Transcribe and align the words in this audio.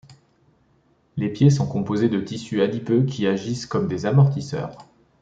Les 1.15 1.29
pieds 1.31 1.51
sont 1.51 1.67
composés 1.67 2.09
de 2.09 2.19
tissus 2.19 2.63
adipeux 2.63 3.03
qui 3.03 3.27
agissent 3.27 3.67
comme 3.67 3.87
des 3.87 4.07
amortisseurs. 4.07 4.75